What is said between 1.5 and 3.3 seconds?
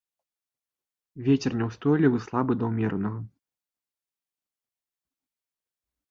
няўстойлівы слабы да ўмеранага.